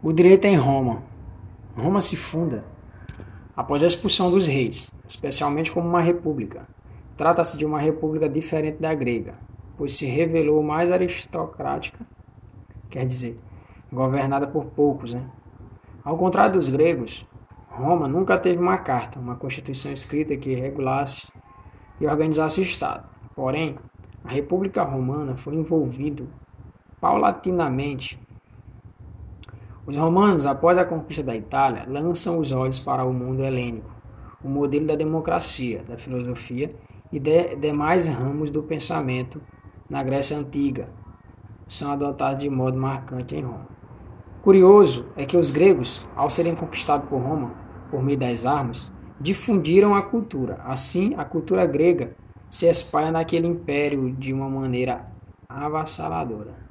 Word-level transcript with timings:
O 0.00 0.12
direito 0.12 0.44
é 0.44 0.50
em 0.50 0.56
Roma. 0.56 1.02
Roma 1.76 2.00
se 2.00 2.14
funda 2.14 2.64
após 3.56 3.82
a 3.82 3.86
expulsão 3.88 4.30
dos 4.30 4.46
reis, 4.46 4.92
especialmente 5.08 5.72
como 5.72 5.88
uma 5.88 6.00
república. 6.00 6.62
Trata-se 7.16 7.58
de 7.58 7.66
uma 7.66 7.80
república 7.80 8.28
diferente 8.28 8.78
da 8.78 8.94
grega, 8.94 9.32
pois 9.76 9.94
se 9.94 10.06
revelou 10.06 10.62
mais 10.62 10.92
aristocrática, 10.92 12.06
quer 12.88 13.04
dizer, 13.04 13.34
governada 13.92 14.46
por 14.46 14.66
poucos. 14.66 15.14
Né? 15.14 15.28
Ao 16.04 16.16
contrário 16.16 16.52
dos 16.52 16.68
gregos, 16.68 17.26
Roma 17.68 18.06
nunca 18.06 18.38
teve 18.38 18.62
uma 18.62 18.78
carta, 18.78 19.18
uma 19.18 19.34
constituição 19.34 19.92
escrita 19.92 20.36
que 20.36 20.54
regulasse 20.54 21.32
e 22.00 22.06
organizasse 22.06 22.60
o 22.60 22.62
Estado. 22.62 23.04
Porém, 23.34 23.76
a 24.22 24.30
República 24.30 24.84
Romana 24.84 25.36
foi 25.36 25.56
envolvida 25.56 26.24
paulatinamente 27.00 28.27
os 29.88 29.96
romanos, 29.96 30.44
após 30.44 30.76
a 30.76 30.84
conquista 30.84 31.22
da 31.22 31.34
Itália, 31.34 31.86
lançam 31.88 32.38
os 32.38 32.52
olhos 32.52 32.78
para 32.78 33.06
o 33.06 33.12
mundo 33.14 33.42
helênico, 33.42 33.90
o 34.44 34.46
modelo 34.46 34.86
da 34.86 34.94
democracia, 34.94 35.82
da 35.82 35.96
filosofia 35.96 36.68
e 37.10 37.18
de 37.18 37.56
demais 37.56 38.06
ramos 38.06 38.50
do 38.50 38.62
pensamento 38.62 39.40
na 39.88 40.02
Grécia 40.02 40.36
Antiga 40.36 40.90
são 41.66 41.90
adotados 41.90 42.42
de 42.42 42.50
modo 42.50 42.78
marcante 42.78 43.34
em 43.34 43.40
Roma. 43.40 43.66
Curioso 44.42 45.06
é 45.16 45.24
que 45.24 45.38
os 45.38 45.48
gregos, 45.48 46.06
ao 46.14 46.28
serem 46.28 46.54
conquistados 46.54 47.08
por 47.08 47.22
Roma 47.22 47.54
por 47.90 48.02
meio 48.02 48.18
das 48.18 48.44
armas, 48.44 48.92
difundiram 49.18 49.94
a 49.94 50.02
cultura. 50.02 50.60
Assim, 50.66 51.14
a 51.16 51.24
cultura 51.24 51.64
grega 51.64 52.14
se 52.50 52.66
espalha 52.66 53.10
naquele 53.10 53.46
império 53.46 54.12
de 54.12 54.34
uma 54.34 54.50
maneira 54.50 55.02
avassaladora 55.48 56.67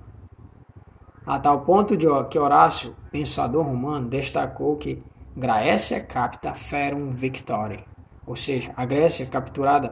a 1.28 1.38
tal 1.38 1.60
ponto 1.62 1.98
de 1.98 2.08
que 2.30 2.40
Horácio, 2.40 2.96
pensador 3.12 3.66
romano, 3.66 4.08
destacou 4.08 4.78
que 4.78 4.98
Graécia 5.36 6.02
capta 6.02 6.54
ferum 6.54 7.10
victory, 7.10 7.78
ou 8.26 8.36
seja, 8.36 8.74
a 8.78 8.86
Grécia 8.86 9.26
capturada 9.28 9.92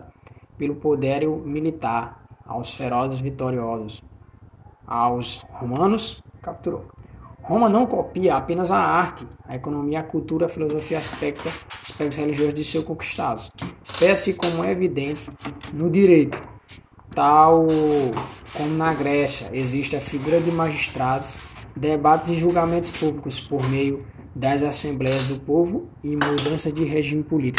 pelo 0.57 0.75
poderio 0.75 1.43
militar 1.45 2.25
aos 2.45 2.73
ferozes 2.73 3.19
vitoriosos. 3.19 4.01
Aos 4.87 5.45
romanos, 5.51 6.23
capturou. 6.41 6.85
Roma 7.43 7.67
não 7.67 7.85
copia 7.85 8.37
apenas 8.37 8.71
a 8.71 8.77
arte, 8.77 9.27
a 9.45 9.55
economia, 9.55 9.99
a 9.99 10.03
cultura, 10.03 10.45
a 10.45 10.49
filosofia, 10.49 10.99
aspecto, 10.99 11.47
aspectos 11.81 12.17
religiosos 12.17 12.53
de 12.53 12.63
seus 12.63 12.85
conquistados. 12.85 13.51
Espécie 13.83 14.35
como 14.35 14.63
é 14.63 14.71
evidente 14.71 15.29
no 15.73 15.89
direito, 15.89 16.39
tal 17.13 17.67
como 18.57 18.69
na 18.75 18.93
Grécia, 18.93 19.49
existe 19.53 19.95
a 19.95 20.01
figura 20.01 20.39
de 20.39 20.51
magistrados, 20.51 21.35
debates 21.75 22.29
e 22.29 22.35
julgamentos 22.35 22.89
públicos 22.89 23.39
por 23.39 23.67
meio 23.69 23.99
das 24.35 24.63
assembleias 24.63 25.25
do 25.25 25.39
povo 25.39 25.87
e 26.03 26.09
mudança 26.15 26.71
de 26.71 26.83
regime 26.83 27.23
político. 27.23 27.53